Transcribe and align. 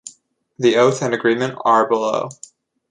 The 0.57 0.77
oath 0.77 1.03
and 1.03 1.13
agreement 1.13 1.59
are 1.63 1.87
below. 1.87 2.29